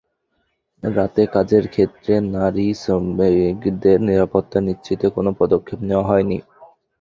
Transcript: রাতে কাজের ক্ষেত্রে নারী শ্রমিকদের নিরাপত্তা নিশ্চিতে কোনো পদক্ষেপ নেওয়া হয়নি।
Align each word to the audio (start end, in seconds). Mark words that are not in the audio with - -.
রাতে 0.83 1.23
কাজের 1.33 1.65
ক্ষেত্রে 1.67 2.13
নারী 2.35 2.67
শ্রমিকদের 2.81 3.97
নিরাপত্তা 4.07 4.59
নিশ্চিতে 4.67 5.05
কোনো 5.15 5.29
পদক্ষেপ 5.39 5.79
নেওয়া 5.89 6.09
হয়নি। 6.09 6.37